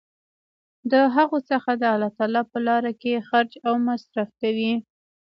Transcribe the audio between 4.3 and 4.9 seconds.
کوي